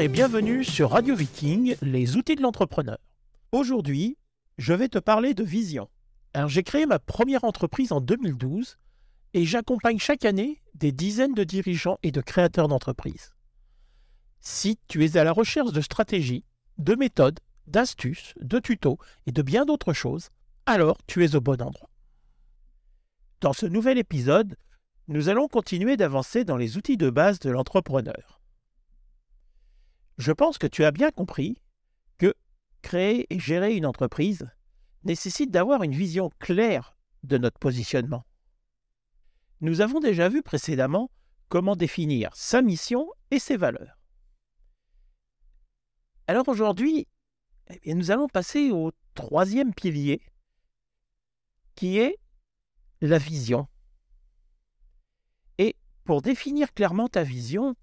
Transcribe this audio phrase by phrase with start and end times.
[0.00, 2.98] Et bienvenue sur Radio Viking, les outils de l'entrepreneur.
[3.50, 4.16] Aujourd'hui,
[4.56, 5.88] je vais te parler de vision.
[6.46, 8.78] J'ai créé ma première entreprise en 2012
[9.34, 13.32] et j'accompagne chaque année des dizaines de dirigeants et de créateurs d'entreprises.
[14.38, 16.44] Si tu es à la recherche de stratégies,
[16.78, 20.28] de méthodes, d'astuces, de tutos et de bien d'autres choses,
[20.66, 21.90] alors tu es au bon endroit.
[23.40, 24.56] Dans ce nouvel épisode,
[25.08, 28.37] nous allons continuer d'avancer dans les outils de base de l'entrepreneur.
[30.18, 31.62] Je pense que tu as bien compris
[32.18, 32.34] que
[32.82, 34.50] créer et gérer une entreprise
[35.04, 38.26] nécessite d'avoir une vision claire de notre positionnement.
[39.60, 41.10] Nous avons déjà vu précédemment
[41.48, 43.96] comment définir sa mission et ses valeurs.
[46.26, 47.06] Alors aujourd'hui,
[47.84, 50.20] eh nous allons passer au troisième pilier,
[51.74, 52.18] qui est
[53.00, 53.68] la vision.
[55.58, 57.74] Et pour définir clairement ta vision,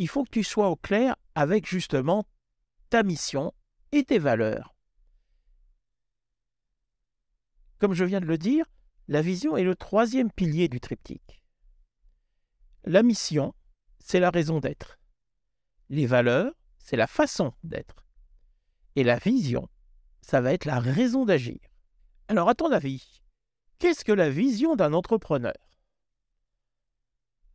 [0.00, 2.26] il faut que tu sois au clair avec justement
[2.88, 3.52] ta mission
[3.92, 4.74] et tes valeurs.
[7.78, 8.64] Comme je viens de le dire,
[9.08, 11.42] la vision est le troisième pilier du triptyque.
[12.84, 13.54] La mission,
[13.98, 14.98] c'est la raison d'être.
[15.90, 18.06] Les valeurs, c'est la façon d'être.
[18.96, 19.68] Et la vision,
[20.22, 21.60] ça va être la raison d'agir.
[22.28, 23.20] Alors à ton avis,
[23.78, 25.52] qu'est-ce que la vision d'un entrepreneur?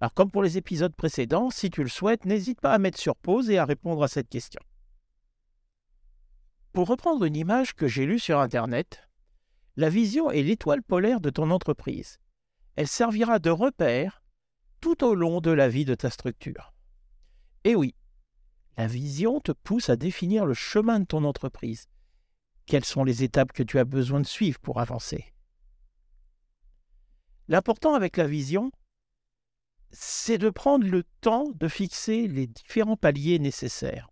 [0.01, 3.15] Alors comme pour les épisodes précédents, si tu le souhaites, n'hésite pas à mettre sur
[3.15, 4.61] pause et à répondre à cette question.
[6.73, 9.07] Pour reprendre une image que j'ai lue sur Internet,
[9.77, 12.19] la vision est l'étoile polaire de ton entreprise.
[12.75, 14.21] Elle servira de repère
[14.81, 16.73] tout au long de la vie de ta structure.
[17.63, 17.95] Et oui,
[18.77, 21.87] la vision te pousse à définir le chemin de ton entreprise.
[22.65, 25.33] Quelles sont les étapes que tu as besoin de suivre pour avancer?
[27.47, 28.71] L'important avec la vision,
[29.97, 34.09] c'est de prendre le temps de fixer les différents paliers nécessaires.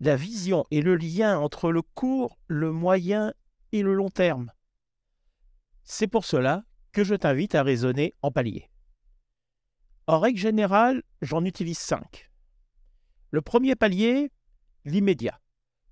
[0.00, 3.34] La vision est le lien entre le court, le moyen
[3.72, 4.50] et le long terme.
[5.84, 8.70] C'est pour cela que je t'invite à raisonner en paliers.
[10.06, 12.30] En règle générale, j'en utilise cinq.
[13.30, 14.32] Le premier palier,
[14.86, 15.38] l'immédiat.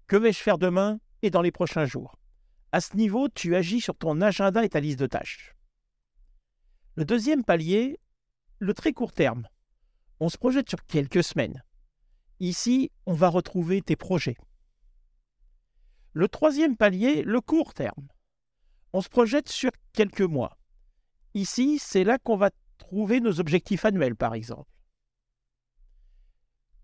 [0.07, 2.19] Que vais-je faire demain et dans les prochains jours?
[2.73, 5.55] À ce niveau, tu agis sur ton agenda et ta liste de tâches.
[6.97, 8.01] Le deuxième palier,
[8.59, 9.49] le très court terme.
[10.21, 11.63] On se projette sur quelques semaines.
[12.41, 14.37] Ici, on va retrouver tes projets.
[16.13, 18.09] Le troisième palier, le court terme.
[18.93, 20.59] On se projette sur quelques mois.
[21.35, 24.71] Ici, c'est là qu'on va trouver nos objectifs annuels, par exemple.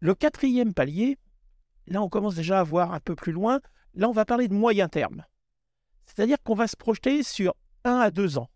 [0.00, 1.18] Le quatrième palier,
[1.86, 3.60] là on commence déjà à voir un peu plus loin,
[3.94, 5.24] là on va parler de moyen terme.
[6.04, 7.54] C'est-à-dire qu'on va se projeter sur
[7.84, 8.50] un à deux ans.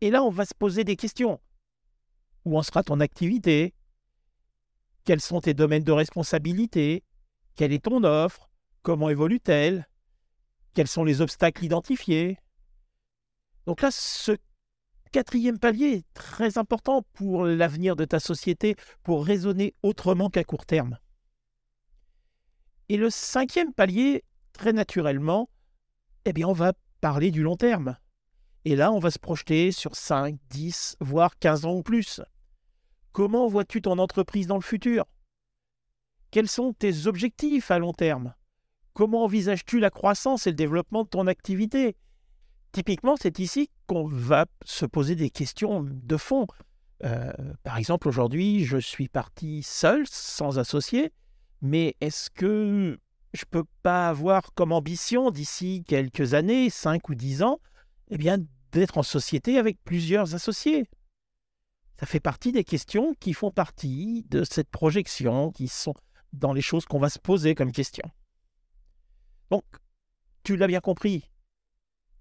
[0.00, 1.40] Et là on va se poser des questions.
[2.44, 3.74] Où en sera ton activité?
[5.04, 7.04] Quels sont tes domaines de responsabilité?
[7.56, 8.50] Quelle est ton offre?
[8.82, 9.88] Comment évolue-t-elle?
[10.74, 12.38] Quels sont les obstacles identifiés?
[13.66, 14.36] Donc là, ce
[15.12, 20.66] quatrième palier est très important pour l'avenir de ta société, pour raisonner autrement qu'à court
[20.66, 20.98] terme.
[22.88, 25.48] Et le cinquième palier, très naturellement,
[26.24, 27.96] eh bien, on va parler du long terme.
[28.64, 32.20] Et là, on va se projeter sur 5, 10, voire 15 ans ou plus.
[33.12, 35.04] Comment vois-tu ton entreprise dans le futur?
[36.30, 38.34] Quels sont tes objectifs à long terme?
[38.94, 41.96] Comment envisages-tu la croissance et le développement de ton activité?
[42.72, 46.46] Typiquement, c'est ici qu'on va se poser des questions de fond.
[47.04, 47.32] Euh,
[47.62, 51.12] par exemple, aujourd'hui, je suis parti seul, sans associé,
[51.60, 52.98] mais est-ce que
[53.32, 57.60] je ne peux pas avoir comme ambition d'ici quelques années, 5 ou 10 ans,
[58.14, 58.38] eh bien,
[58.72, 60.88] d'être en société avec plusieurs associés
[61.98, 65.94] ça fait partie des questions qui font partie de cette projection, qui sont
[66.32, 68.10] dans les choses qu'on va se poser comme questions.
[69.50, 69.64] Donc,
[70.42, 71.30] tu l'as bien compris,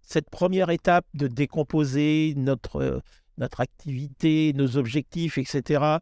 [0.02, 3.02] cette première étape de décomposer notre,
[3.38, 5.98] notre activité, nos objectifs, etc.,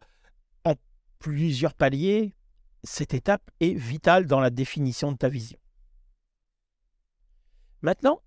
[0.64, 0.74] en
[1.18, 2.34] plusieurs paliers,
[2.84, 5.58] cette étape est vitale dans la définition de ta vision.
[7.80, 8.20] Maintenant,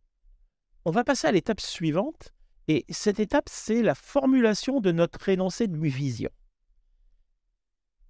[0.86, 2.32] on va passer à l'étape suivante,
[2.68, 6.30] et cette étape, c'est la formulation de notre énoncé de vision.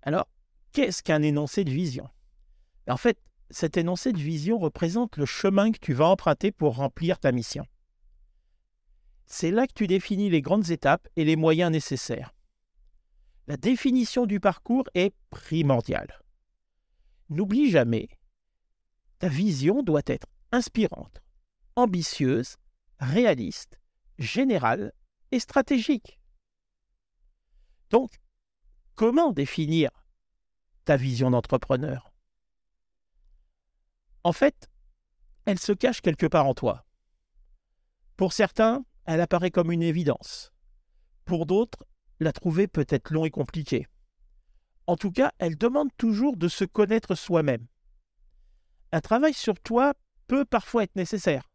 [0.01, 0.27] Alors,
[0.71, 2.09] qu'est-ce qu'un énoncé de vision?
[2.87, 3.17] En fait,
[3.49, 7.65] cet énoncé de vision représente le chemin que tu vas emprunter pour remplir ta mission.
[9.25, 12.33] C'est là que tu définis les grandes étapes et les moyens nécessaires.
[13.47, 16.21] La définition du parcours est primordiale.
[17.29, 18.09] N'oublie jamais,
[19.19, 21.21] ta vision doit être inspirante,
[21.75, 22.57] ambitieuse,
[22.99, 23.79] réaliste
[24.17, 24.93] générale
[25.31, 26.19] et stratégique.
[27.89, 28.19] Donc,
[28.95, 29.89] comment définir
[30.85, 32.13] ta vision d'entrepreneur?
[34.23, 34.69] En fait,
[35.45, 36.85] elle se cache quelque part en toi.
[38.17, 40.51] Pour certains, elle apparaît comme une évidence.
[41.25, 41.85] Pour d'autres,
[42.19, 43.87] la trouver peut être long et compliqué.
[44.87, 47.67] En tout cas, elle demande toujours de se connaître soi-même.
[48.91, 49.93] Un travail sur toi
[50.27, 51.51] peut parfois être nécessaire.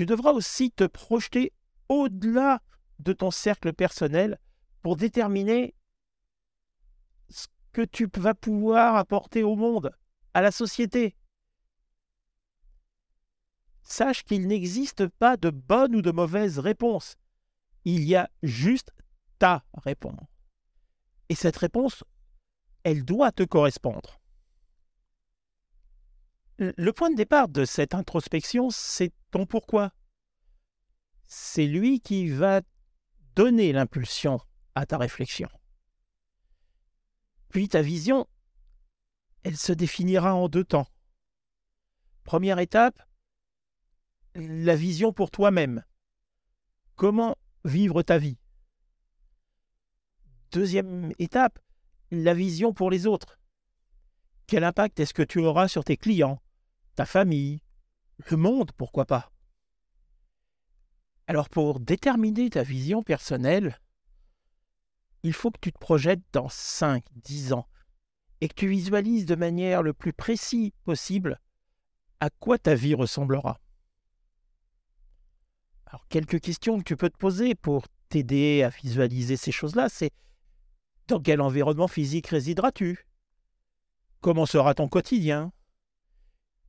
[0.00, 1.52] Tu devras aussi te projeter
[1.90, 2.62] au-delà
[3.00, 4.38] de ton cercle personnel
[4.80, 5.74] pour déterminer
[7.28, 9.94] ce que tu vas pouvoir apporter au monde,
[10.32, 11.18] à la société.
[13.82, 17.18] Sache qu'il n'existe pas de bonne ou de mauvaise réponse.
[17.84, 18.92] Il y a juste
[19.38, 20.24] ta réponse.
[21.28, 22.04] Et cette réponse,
[22.84, 24.18] elle doit te correspondre.
[26.60, 29.94] Le point de départ de cette introspection, c'est ton pourquoi.
[31.26, 32.60] C'est lui qui va
[33.34, 34.38] donner l'impulsion
[34.74, 35.48] à ta réflexion.
[37.48, 38.28] Puis ta vision,
[39.42, 40.86] elle se définira en deux temps.
[42.24, 43.00] Première étape,
[44.34, 45.82] la vision pour toi-même.
[46.94, 48.38] Comment vivre ta vie?
[50.52, 51.58] Deuxième étape,
[52.10, 53.38] la vision pour les autres.
[54.46, 56.42] Quel impact est-ce que tu auras sur tes clients,
[56.94, 57.62] ta famille,
[58.30, 59.32] le monde, pourquoi pas?
[61.26, 63.80] Alors pour déterminer ta vision personnelle,
[65.22, 67.68] il faut que tu te projettes dans 5, 10 ans
[68.40, 71.40] et que tu visualises de manière le plus précise possible
[72.20, 73.60] à quoi ta vie ressemblera.
[75.86, 80.12] Alors quelques questions que tu peux te poser pour t'aider à visualiser ces choses-là, c'est
[81.06, 83.06] dans quel environnement physique résideras-tu?
[84.20, 85.52] Comment sera ton quotidien?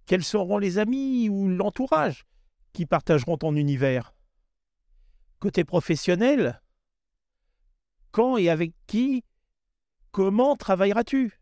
[0.06, 2.26] Quels seront les amis ou l'entourage
[2.74, 4.14] qui partageront ton univers?
[5.40, 6.62] Côté professionnel,
[8.12, 9.24] quand et avec qui
[10.12, 11.40] Comment travailleras-tu?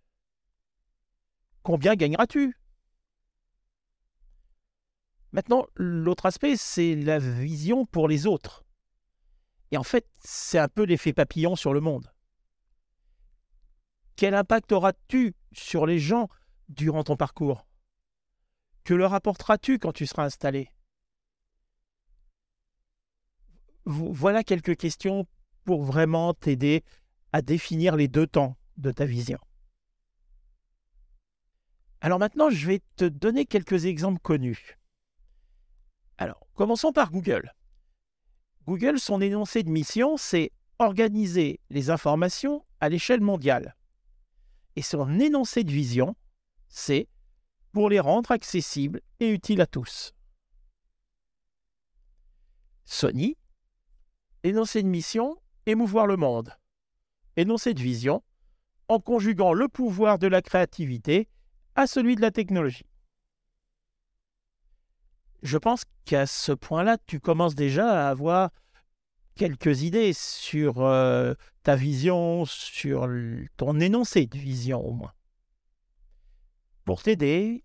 [1.63, 2.56] Combien gagneras-tu?
[5.31, 8.63] Maintenant, l'autre aspect, c'est la vision pour les autres.
[9.71, 12.12] Et en fait, c'est un peu l'effet papillon sur le monde.
[14.15, 16.29] Quel impact auras-tu sur les gens
[16.67, 17.65] durant ton parcours?
[18.83, 20.71] Que leur apporteras-tu quand tu seras installé?
[23.85, 25.25] Voilà quelques questions
[25.65, 26.83] pour vraiment t'aider
[27.31, 29.39] à définir les deux temps de ta vision.
[32.01, 34.77] Alors maintenant, je vais te donner quelques exemples connus.
[36.17, 37.53] Alors, commençons par Google.
[38.65, 43.75] Google, son énoncé de mission, c'est organiser les informations à l'échelle mondiale
[44.75, 46.15] et son énoncé de vision,
[46.69, 47.09] c'est
[47.71, 50.13] pour les rendre accessibles et utiles à tous.
[52.86, 53.38] Sony,
[54.44, 56.56] énoncé de mission, émouvoir le monde.
[57.36, 58.24] Énoncé de vision,
[58.88, 61.29] en conjuguant le pouvoir de la créativité
[61.75, 62.88] à celui de la technologie.
[65.43, 68.50] Je pense qu'à ce point-là, tu commences déjà à avoir
[69.36, 73.08] quelques idées sur euh, ta vision, sur
[73.55, 75.13] ton énoncé de vision au moins.
[76.84, 77.63] Pour t'aider,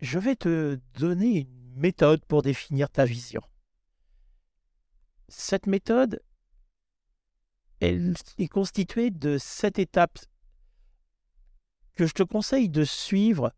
[0.00, 3.42] je vais te donner une méthode pour définir ta vision.
[5.28, 6.20] Cette méthode,
[7.80, 10.18] est constituée de sept étapes
[11.94, 13.54] que je te conseille de suivre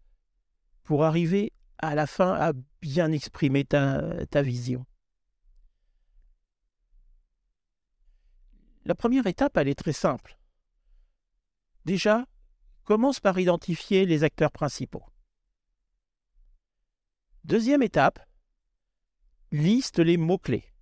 [0.85, 4.87] pour arriver à la fin à bien exprimer ta vision.
[8.85, 10.39] La première étape, elle est très simple.
[11.85, 12.27] Déjà,
[12.85, 15.12] commence par identifier les acteurs principaux.
[17.45, 18.25] Deuxième étape,
[19.51, 20.73] liste les mots-clés.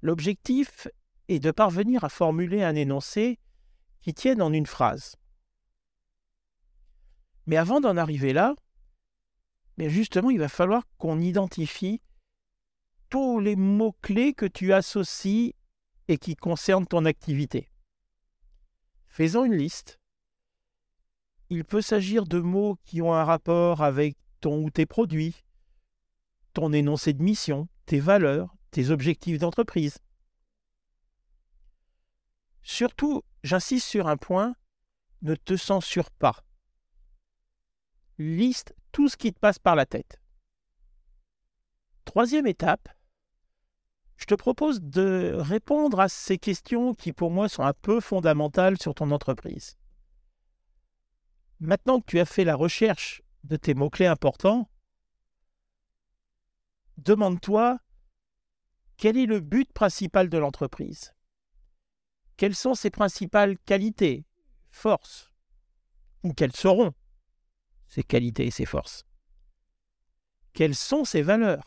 [0.00, 0.88] L'objectif
[1.28, 3.38] est de parvenir à formuler un énoncé
[4.00, 5.16] qui tienne en une phrase.
[7.44, 8.54] Mais avant d'en arriver là,
[9.76, 12.00] mais justement, il va falloir qu'on identifie
[13.10, 15.54] tous les mots-clés que tu associes
[16.08, 17.68] et qui concerne ton activité.
[19.06, 20.00] Faisons une liste.
[21.50, 25.42] Il peut s'agir de mots qui ont un rapport avec ton ou tes produits,
[26.52, 29.98] ton énoncé de mission, tes valeurs, tes objectifs d'entreprise.
[32.62, 34.54] Surtout, j'insiste sur un point,
[35.22, 36.44] ne te censure pas.
[38.18, 40.20] Liste tout ce qui te passe par la tête.
[42.04, 42.88] Troisième étape,
[44.16, 48.78] je te propose de répondre à ces questions qui pour moi sont un peu fondamentales
[48.78, 49.76] sur ton entreprise.
[51.58, 54.70] Maintenant que tu as fait la recherche de tes mots-clés importants,
[56.96, 57.78] demande-toi
[58.96, 61.12] quel est le but principal de l'entreprise?
[62.36, 64.26] Quelles sont ses principales qualités,
[64.70, 65.32] forces?
[66.22, 66.92] Ou quelles seront
[67.88, 69.04] ses qualités et ses forces?
[70.52, 71.64] Quelles sont ses valeurs?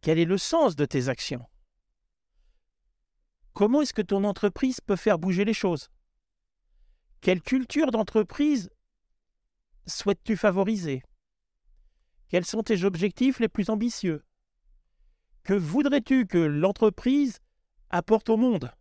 [0.00, 1.44] Quel est le sens de tes actions?
[3.52, 5.88] Comment est-ce que ton entreprise peut faire bouger les choses?
[7.20, 8.70] Quelle culture d'entreprise
[9.86, 11.02] souhaites-tu favoriser?
[12.28, 14.24] Quels sont tes objectifs les plus ambitieux?
[15.44, 17.38] Que voudrais-tu que l'entreprise
[17.90, 18.72] apporte au monde?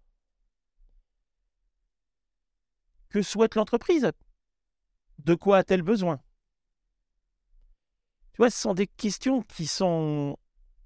[3.09, 4.11] Que souhaite l'entreprise?
[5.19, 6.17] De quoi a-t-elle besoin?
[8.33, 10.37] Tu vois, ce sont des questions qui sont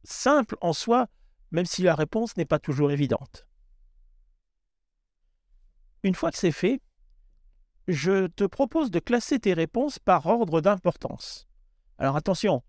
[0.04, 1.08] simples en soi,
[1.52, 3.48] même si la réponse n'est pas toujours évidente.
[6.04, 6.82] Une fois que c'est fait,
[7.90, 11.48] je te propose de classer tes réponses par ordre d'importance.
[11.98, 12.64] Alors attention,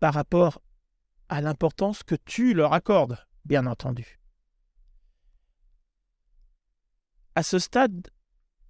[0.00, 0.60] par rapport
[1.28, 4.18] à l'importance que tu leur accordes, bien entendu.
[7.36, 8.10] À ce stade,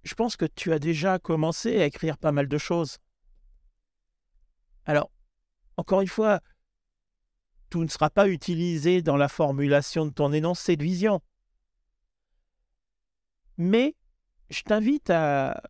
[0.03, 2.99] je pense que tu as déjà commencé à écrire pas mal de choses.
[4.85, 5.11] Alors,
[5.75, 6.39] encore une fois,
[7.71, 11.19] tout ne sera pas utilisé dans la formulation de ton énoncé de vision.
[13.57, 13.95] Mais
[14.51, 15.61] je t'invite à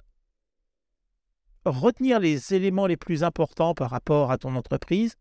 [1.65, 5.15] retenir les éléments les plus importants par rapport à ton entreprise,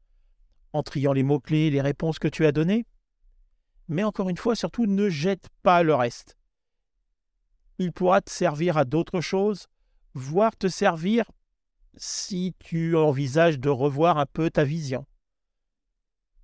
[0.73, 2.87] en triant les mots-clés, les réponses que tu as données.
[3.89, 6.39] Mais encore une fois, surtout, ne jette pas le reste.
[7.79, 9.67] Il pourra te servir à d'autres choses,
[10.15, 11.31] voire te servir
[11.97, 15.07] si tu envisages de revoir un peu ta vision.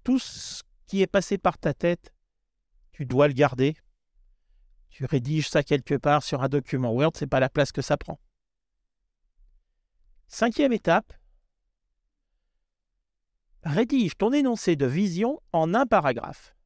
[0.04, 2.12] Tout ce qui est passé par ta tête,
[2.92, 3.76] tu dois le garder
[4.96, 7.98] tu rédiges ça quelque part sur un document Word, c'est pas la place que ça
[7.98, 8.18] prend.
[10.26, 11.12] Cinquième étape,
[13.62, 16.56] rédige ton énoncé de vision en un paragraphe.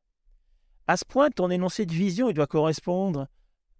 [0.86, 3.26] À ce point, ton énoncé de vision doit correspondre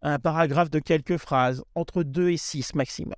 [0.02, 3.14] à un paragraphe de quelques phrases, entre 2 et 6 maximum.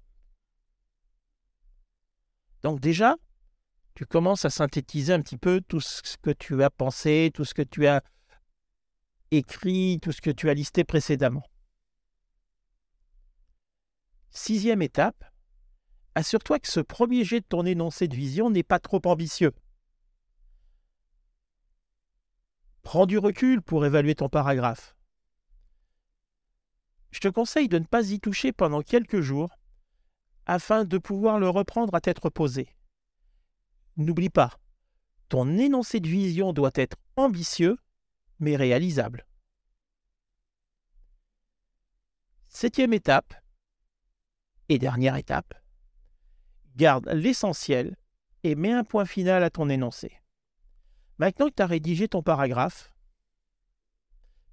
[2.63, 3.17] Donc déjà,
[3.95, 7.55] tu commences à synthétiser un petit peu tout ce que tu as pensé, tout ce
[7.55, 8.03] que tu as
[9.33, 11.43] écrit tout ce que tu as listé précédemment.
[14.31, 15.25] Sixième étape,
[16.15, 19.53] assure-toi que ce premier jet de ton énoncé de vision n'est pas trop ambitieux.
[22.83, 24.97] Prends du recul pour évaluer ton paragraphe.
[27.11, 29.51] Je te conseille de ne pas y toucher pendant quelques jours
[30.47, 32.69] afin de pouvoir le reprendre à tête reposée.
[33.97, 34.59] N'oublie pas,
[35.29, 37.79] ton énoncé de vision doit être ambitieux
[38.43, 39.25] mais réalisable.
[42.49, 43.35] Septième étape
[44.69, 45.55] et dernière étape,
[46.75, 47.97] garde l'essentiel
[48.43, 50.19] et mets un point final à ton énoncé.
[51.19, 52.93] Maintenant que tu as rédigé ton paragraphe,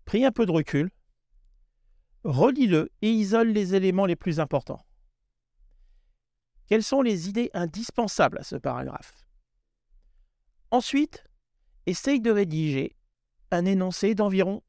[0.05, 0.91] pris un peu de recul,
[2.23, 4.85] relis-le et isole les éléments les plus importants.
[6.67, 9.25] Quelles sont les idées indispensables à ce paragraphe?
[10.69, 11.25] Ensuite,
[11.87, 12.98] essaye de rédiger
[13.51, 14.63] un énoncé d'environ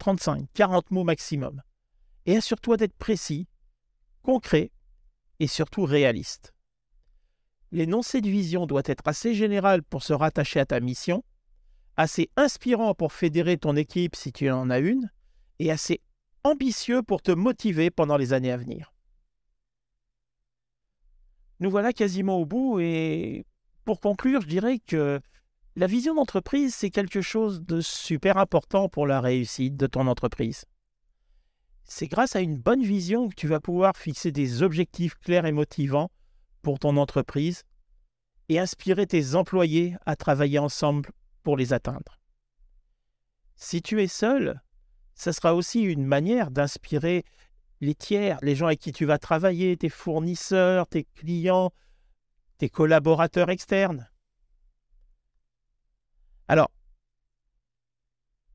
[0.00, 1.62] 35-40 mots maximum.
[2.26, 3.48] Et assure-toi d'être précis,
[4.22, 4.70] concret
[5.40, 6.52] et surtout réaliste.
[7.72, 11.24] L'énoncé de vision doit être assez général pour se rattacher à ta mission,
[11.96, 15.10] assez inspirant pour fédérer ton équipe si tu en as une,
[15.58, 16.00] et assez
[16.44, 18.92] ambitieux pour te motiver pendant les années à venir.
[21.60, 23.46] Nous voilà quasiment au bout et
[23.84, 25.20] pour conclure, je dirais que
[25.74, 30.64] la vision d'entreprise, c'est quelque chose de super important pour la réussite de ton entreprise.
[31.84, 35.52] C'est grâce à une bonne vision que tu vas pouvoir fixer des objectifs clairs et
[35.52, 36.10] motivants
[36.60, 37.62] pour ton entreprise
[38.48, 41.10] et inspirer tes employés à travailler ensemble
[41.42, 42.20] pour les atteindre.
[43.56, 44.60] Si tu es seul,
[45.14, 47.24] ce sera aussi une manière d'inspirer
[47.80, 51.72] les tiers, les gens avec qui tu vas travailler, tes fournisseurs, tes clients,
[52.58, 54.08] tes collaborateurs externes.
[56.48, 56.70] Alors,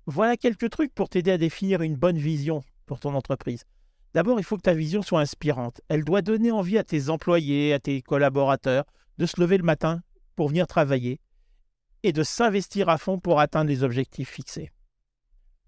[0.05, 3.65] voilà quelques trucs pour t'aider à définir une bonne vision pour ton entreprise.
[4.13, 5.81] D'abord, il faut que ta vision soit inspirante.
[5.89, 8.85] Elle doit donner envie à tes employés, à tes collaborateurs
[9.17, 10.01] de se lever le matin
[10.35, 11.19] pour venir travailler
[12.03, 14.71] et de s'investir à fond pour atteindre les objectifs fixés.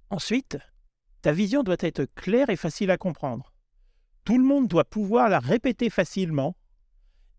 [0.10, 0.58] Ensuite,
[1.22, 3.52] ta vision doit être claire et facile à comprendre.
[4.24, 6.56] Tout le monde doit pouvoir la répéter facilement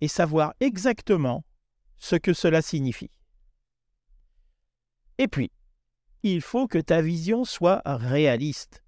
[0.00, 1.44] et savoir exactement
[1.96, 3.10] ce que cela signifie.
[5.20, 5.52] Et puis,
[6.22, 8.82] il faut que ta vision soit réaliste,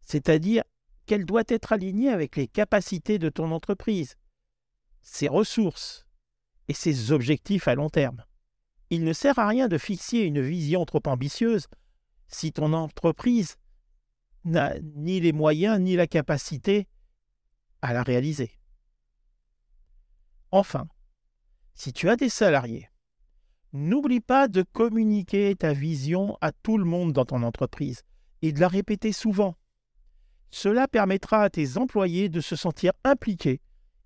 [0.00, 0.64] c'est-à-dire
[1.04, 4.16] qu'elle doit être alignée avec les capacités de ton entreprise,
[5.02, 6.06] ses ressources
[6.68, 8.24] et ses objectifs à long terme.
[8.88, 11.66] Il ne sert à rien de fixer une vision trop ambitieuse
[12.28, 13.56] si ton entreprise
[14.46, 16.88] n'a ni les moyens ni la capacité
[17.82, 18.58] à la réaliser.
[20.50, 20.88] Enfin,
[21.74, 22.88] si tu as des salariés,
[23.74, 28.02] n'oublie pas de communiquer ta vision à tout le monde dans ton entreprise
[28.40, 29.56] et de la répéter souvent.
[30.50, 33.60] Cela permettra à tes employés de se sentir impliqués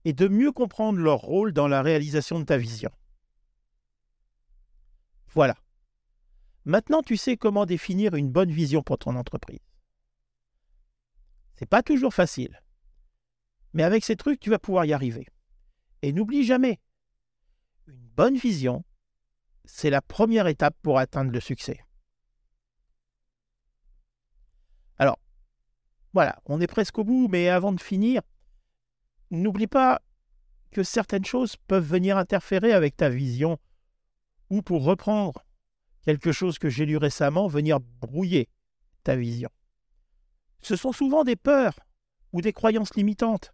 [0.07, 2.91] et de mieux comprendre leur rôle dans la réalisation de ta vision.
[5.29, 5.57] Voilà.
[6.65, 9.61] Maintenant, tu sais comment définir une bonne vision pour ton entreprise.
[11.57, 12.63] C'est pas toujours facile.
[13.75, 15.27] Mais avec ces trucs, tu vas pouvoir y arriver.
[16.01, 16.81] Et n'oublie jamais,
[17.87, 18.85] une bonne vision,
[19.69, 21.85] c'est la première étape pour atteindre le succès.
[24.97, 25.21] Alors,
[26.15, 28.23] voilà, on est presque au bout, mais avant de finir,
[29.31, 30.01] n'oublie pas
[30.71, 33.59] que certaines choses peuvent venir interférer avec ta vision,
[34.49, 35.45] ou pour reprendre
[36.03, 38.49] quelque chose que j'ai lu récemment, venir brouiller
[39.05, 39.51] ta vision.
[40.63, 41.79] Ce sont souvent des peurs
[42.33, 43.53] ou des croyances limitantes.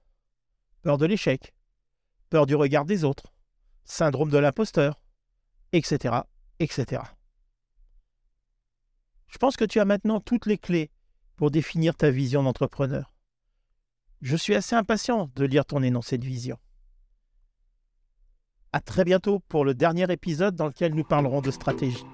[0.83, 1.53] Peur de l'échec,
[2.31, 3.33] peur du regard des autres,
[3.85, 5.04] syndrome de l'imposteur,
[5.75, 6.15] etc.,
[6.61, 7.03] etc.
[9.27, 10.93] Je pense que tu as maintenant toutes les clés
[11.37, 13.13] pour définir ta vision d'entrepreneur.
[14.23, 16.57] Je suis assez impatient de lire ton énoncé de vision.
[18.73, 22.05] À très bientôt pour le dernier épisode dans lequel nous parlerons de stratégie.